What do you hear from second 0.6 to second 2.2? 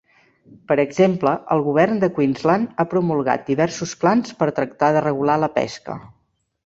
Per exemple, el govern de